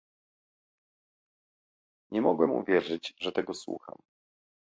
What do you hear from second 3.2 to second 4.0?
tego słucham